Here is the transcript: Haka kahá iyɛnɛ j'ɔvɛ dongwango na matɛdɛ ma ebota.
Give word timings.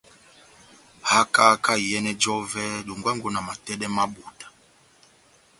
Haka 1.09 1.45
kahá 1.63 1.81
iyɛnɛ 1.83 2.11
j'ɔvɛ 2.21 2.63
dongwango 2.85 3.27
na 3.31 3.39
matɛdɛ 3.47 3.87
ma 3.95 4.03
ebota. 4.09 4.47